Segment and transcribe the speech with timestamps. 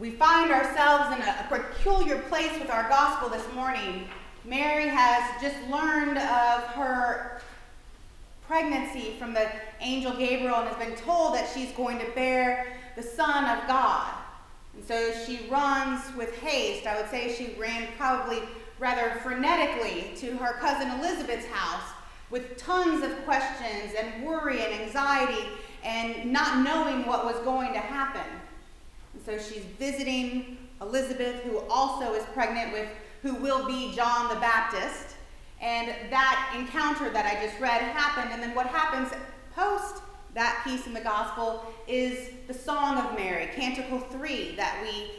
[0.00, 4.08] we find ourselves in a, peculiar place with our gospel this morning.
[4.46, 7.42] Mary has just learned of her
[8.46, 9.46] pregnancy from the
[9.80, 14.10] angel Gabriel and has been told that she's going to bear the Son of God.
[14.74, 16.86] And so she runs with haste.
[16.86, 18.40] I would say she ran probably
[18.78, 21.90] rather frenetically to her cousin Elizabeth's house
[22.30, 25.46] with tons of questions and worry and anxiety
[25.84, 28.40] and not knowing what was going to happen.
[29.26, 32.88] And so she's visiting Elizabeth, who also is pregnant with
[33.22, 35.16] who will be John the Baptist.
[35.60, 38.32] And that encounter that I just read happened.
[38.32, 39.12] And then what happens
[39.54, 40.02] post
[40.34, 45.10] that piece in the gospel is the Song of Mary, Canticle 3, that we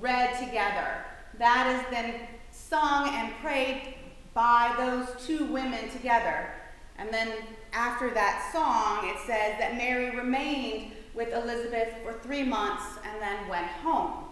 [0.00, 1.04] read together.
[1.38, 2.14] That is then
[2.50, 3.94] sung and prayed
[4.34, 6.50] by those two women together.
[6.98, 7.32] And then
[7.72, 13.48] after that song, it says that Mary remained with Elizabeth for three months and then
[13.48, 14.24] went home.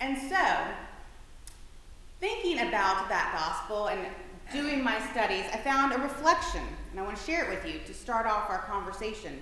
[0.00, 0.56] And so,
[2.20, 4.06] thinking about that gospel and
[4.52, 7.80] doing my studies, I found a reflection, and I want to share it with you
[7.86, 9.40] to start off our conversation.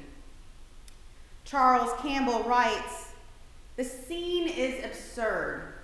[1.45, 3.09] Charles Campbell writes
[3.77, 5.75] The scene is absurd.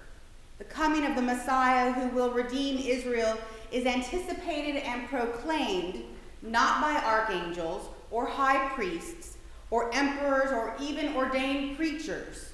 [0.58, 3.36] The coming of the Messiah who will redeem Israel
[3.72, 6.03] is anticipated and proclaimed
[6.42, 9.36] not by archangels or high priests
[9.70, 12.52] or emperors or even ordained preachers.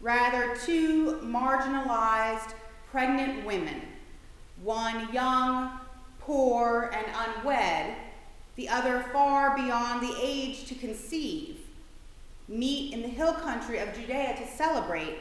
[0.00, 2.54] Rather, two marginalized
[2.90, 3.82] pregnant women,
[4.62, 5.78] one young,
[6.20, 7.94] poor, and unwed,
[8.56, 11.58] the other far beyond the age to conceive,
[12.48, 15.18] meet in the hill country of Judea to celebrate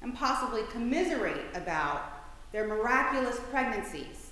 [0.00, 2.12] and possibly commiserate about
[2.52, 4.27] their miraculous pregnancies.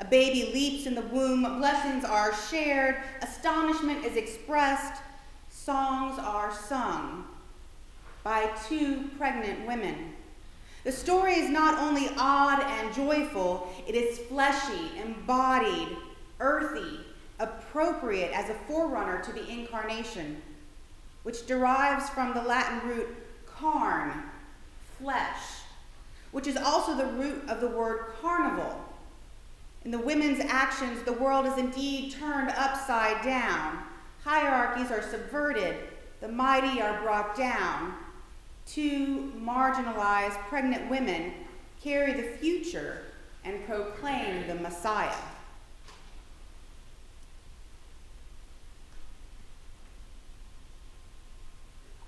[0.00, 5.02] A baby leaps in the womb, blessings are shared, astonishment is expressed,
[5.50, 7.26] songs are sung
[8.24, 10.14] by two pregnant women.
[10.84, 15.88] The story is not only odd and joyful, it is fleshy, embodied,
[16.40, 17.00] earthy,
[17.38, 20.40] appropriate as a forerunner to the incarnation,
[21.24, 23.08] which derives from the Latin root
[23.46, 24.22] carn,
[24.98, 25.60] flesh,
[26.32, 28.82] which is also the root of the word carnival.
[29.84, 33.78] In the women's actions, the world is indeed turned upside down.
[34.24, 35.76] Hierarchies are subverted,
[36.20, 37.94] the mighty are brought down.
[38.66, 41.32] Two marginalized pregnant women
[41.82, 42.98] carry the future
[43.44, 45.16] and proclaim the Messiah.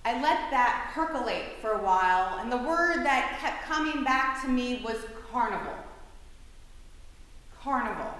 [0.04, 4.48] I let that percolate for a while, and the word that kept coming back to
[4.48, 4.98] me was
[5.30, 5.74] carnival.
[7.62, 8.14] Carnival.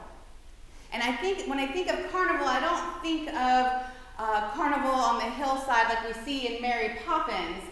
[0.93, 3.83] And I think when I think of carnival, I don't think of
[4.19, 7.63] uh, carnival on the hillside like we see in Mary Poppins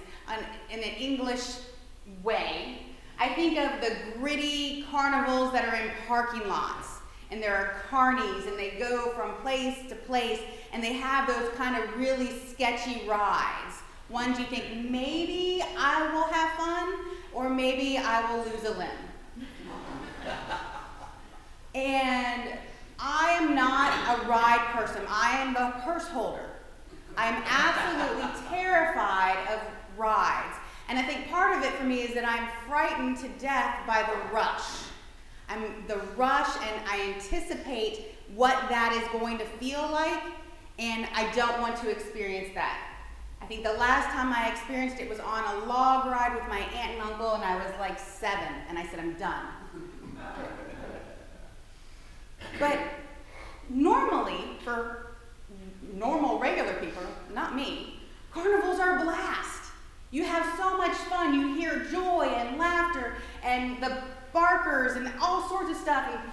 [0.71, 1.57] in an English
[2.23, 2.79] way.
[3.19, 6.89] I think of the gritty carnivals that are in parking lots.
[7.31, 10.41] And there are carnies, and they go from place to place,
[10.73, 13.77] and they have those kind of really sketchy rides
[14.11, 16.95] ones you think maybe I will have fun
[17.33, 19.10] or maybe I will lose a limb.
[21.75, 22.59] And
[22.99, 26.47] I am not a ride person, I am the purse holder.
[27.17, 29.61] I am absolutely terrified of
[29.99, 30.57] rides.
[30.89, 34.03] And I think part of it for me is that I'm frightened to death by
[34.03, 34.89] the rush.
[35.49, 40.23] I'm the rush and I anticipate what that is going to feel like,
[40.79, 42.79] and I don't want to experience that.
[43.43, 46.61] I think the last time I experienced it was on a log ride with my
[46.61, 49.47] aunt and uncle, and I was like seven, and I said, I'm done.
[52.59, 52.79] But
[53.69, 55.13] normally, for
[55.95, 57.03] normal, regular people,
[57.35, 58.01] not me,
[58.33, 59.73] carnivals are a blast.
[60.11, 61.35] You have so much fun.
[61.35, 63.15] You hear joy and laughter
[63.45, 64.03] and the
[64.33, 66.09] barkers and all sorts of stuff.
[66.11, 66.33] And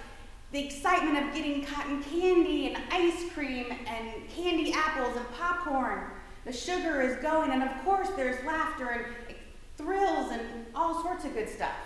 [0.50, 6.10] the excitement of getting cotton candy and ice cream and candy apples and popcorn.
[6.44, 9.36] The sugar is going, and of course, there's laughter and
[9.76, 10.42] thrills and
[10.74, 11.76] all sorts of good stuff.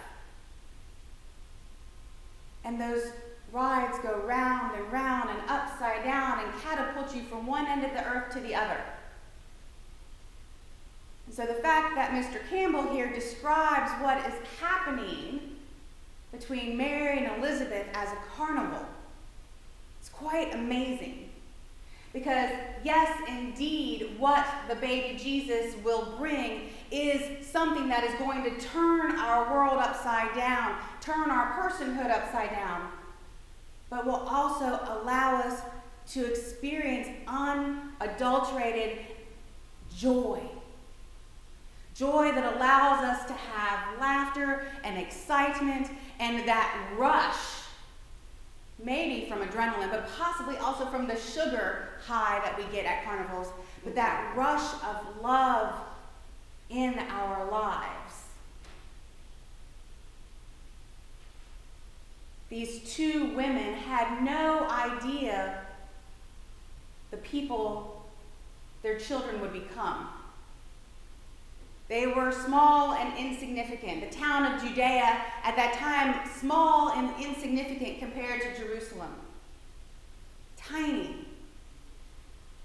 [2.65, 3.11] And those
[3.53, 7.93] rides go round and round and upside down and catapult you from one end of
[7.93, 8.81] the earth to the other.
[11.27, 12.41] And so the fact that Mr.
[12.49, 15.57] Campbell here describes what is happening
[16.33, 18.85] between Mary and Elizabeth as a carnival,
[20.01, 21.29] it's quite amazing.
[22.13, 22.51] Because,
[22.85, 29.13] yes, indeed, what the baby Jesus will bring is something that is going to turn
[29.19, 32.91] our world upside down, turn our personhood upside down,
[33.93, 35.61] but will also allow us
[36.09, 38.97] to experience unadulterated
[39.95, 40.41] joy,
[41.95, 47.37] Joy that allows us to have laughter and excitement and that rush,
[48.83, 53.49] maybe from adrenaline, but possibly also from the sugar high that we get at carnivals,
[53.85, 55.75] but that rush of love
[56.71, 58.02] in our lives.
[62.53, 65.61] These two women had no idea
[67.11, 68.05] the people
[68.83, 70.09] their children would become.
[71.89, 74.03] They were small and insignificant.
[74.03, 79.15] The town of Judea at that time, small and insignificant compared to Jerusalem.
[80.59, 81.25] Tiny.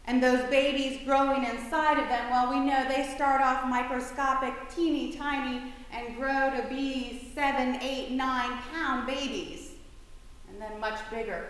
[0.06, 5.14] And those babies growing inside of them, well, we know they start off microscopic, teeny
[5.14, 9.77] tiny, and grow to be seven, eight, nine pound babies,
[10.58, 11.46] and then much bigger.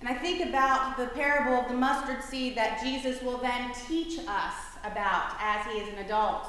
[0.00, 4.18] And I think about the parable of the mustard seed that Jesus will then teach
[4.26, 6.48] us about as he is an adult,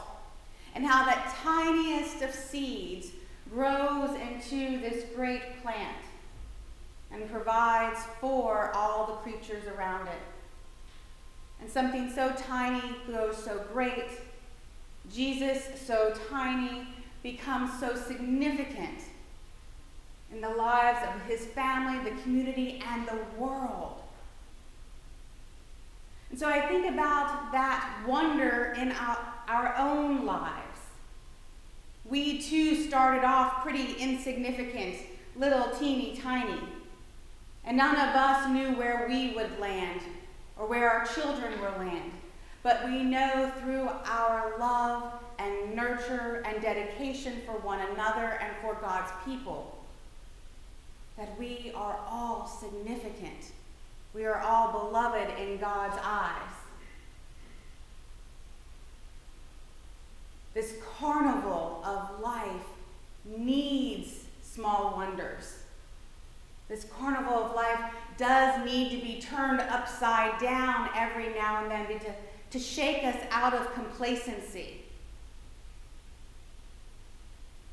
[0.73, 3.11] and how that tiniest of seeds
[3.53, 5.97] grows into this great plant
[7.11, 10.13] and provides for all the creatures around it.
[11.61, 14.09] And something so tiny grows so great.
[15.13, 16.87] Jesus, so tiny,
[17.21, 18.97] becomes so significant
[20.33, 24.01] in the lives of his family, the community, and the world.
[26.31, 30.79] And so I think about that wonder in our, our own lives.
[32.05, 34.95] We too started off pretty insignificant,
[35.35, 36.59] little teeny tiny.
[37.63, 40.01] And none of us knew where we would land
[40.57, 42.11] or where our children would land.
[42.63, 48.75] But we know through our love and nurture and dedication for one another and for
[48.81, 49.82] God's people
[51.17, 53.51] that we are all significant
[54.13, 56.53] we are all beloved in God's eyes.
[60.53, 62.67] This carnival of life
[63.25, 65.63] needs small wonders.
[66.69, 67.79] This carnival of life
[68.17, 72.13] does need to be turned upside down every now and then to,
[72.51, 74.83] to shake us out of complacency.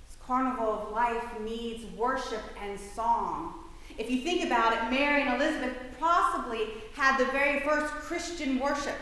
[0.08, 3.52] This carnival of life needs worship and song.
[3.98, 8.94] If you think about it, Mary and Elizabeth possibly had the very first Christian worship.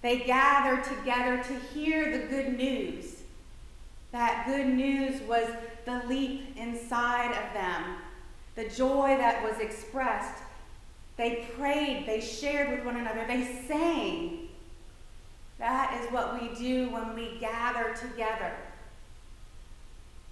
[0.00, 3.24] They gathered together to hear the good news.
[4.12, 5.50] That good news was
[5.84, 7.84] the leap inside of them,
[8.54, 10.42] the joy that was expressed.
[11.18, 14.48] They prayed, they shared with one another, they sang.
[15.58, 18.54] That is what we do when we gather together.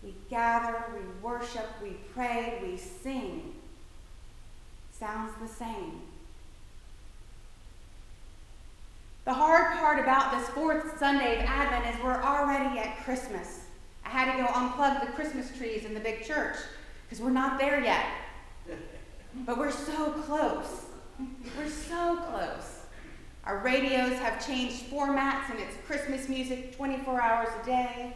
[0.03, 3.55] We gather, we worship, we pray, we sing.
[4.99, 6.01] Sounds the same.
[9.25, 13.61] The hard part about this fourth Sunday of Advent is we're already at Christmas.
[14.05, 16.57] I had to go unplug the Christmas trees in the big church
[17.09, 18.05] because we're not there yet.
[19.47, 20.87] But we're so close.
[21.57, 22.81] We're so close.
[23.45, 28.15] Our radios have changed formats and it's Christmas music 24 hours a day.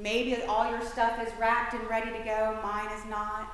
[0.00, 3.52] Maybe all your stuff is wrapped and ready to go, mine is not.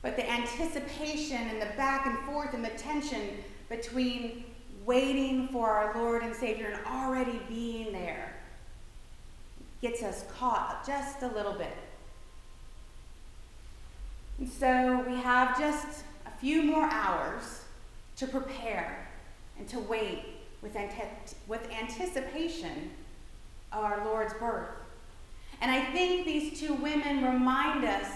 [0.00, 3.22] But the anticipation and the back and forth and the tension
[3.68, 4.44] between
[4.84, 8.34] waiting for our Lord and Savior and already being there
[9.80, 11.76] gets us caught just a little bit.
[14.38, 17.62] And so we have just a few more hours
[18.16, 19.08] to prepare
[19.58, 20.24] and to wait
[20.62, 22.90] with, ante- with anticipation
[23.76, 24.68] our Lord's birth.
[25.60, 28.06] And I think these two women remind us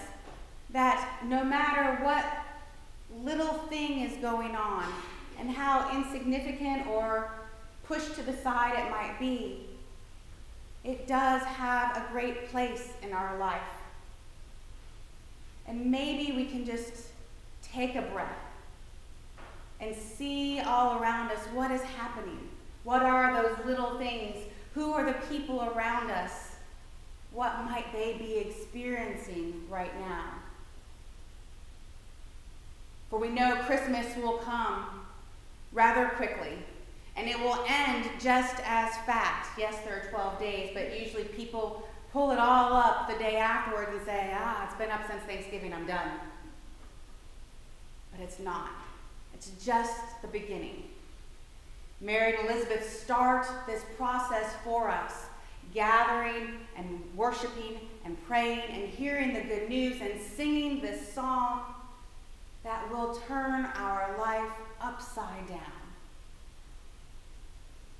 [0.71, 2.25] that no matter what
[3.25, 4.85] little thing is going on
[5.39, 7.31] and how insignificant or
[7.85, 9.67] pushed to the side it might be,
[10.85, 13.61] it does have a great place in our life.
[15.67, 17.09] And maybe we can just
[17.63, 18.29] take a breath
[19.81, 22.49] and see all around us what is happening.
[22.85, 24.37] What are those little things
[24.75, 26.57] who are the people around us?
[27.33, 30.35] What might they be experiencing right now?
[33.11, 34.85] For we know Christmas will come
[35.73, 36.59] rather quickly,
[37.17, 39.51] and it will end just as fast.
[39.59, 43.91] Yes, there are 12 days, but usually people pull it all up the day afterwards
[43.93, 46.09] and say, ah, it's been up since Thanksgiving, I'm done.
[48.13, 48.71] But it's not.
[49.35, 50.85] It's just the beginning.
[52.01, 55.27] Mary and Elizabeth start this process for us,
[55.75, 61.63] gathering and worshiping and praying and hearing the good news and singing this song
[62.63, 64.51] that will turn our life
[64.81, 65.59] upside down.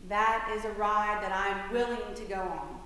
[0.09, 2.81] That is a ride that I'm willing to go on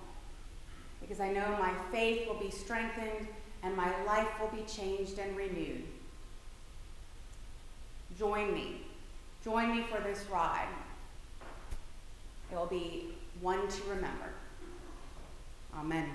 [1.00, 3.28] because I know my faith will be strengthened
[3.62, 5.83] and my life will be changed and renewed.
[8.19, 8.83] Join me.
[9.45, 10.69] Join me for this ride.
[12.52, 14.28] It will be one to remember.
[15.75, 16.06] Amen.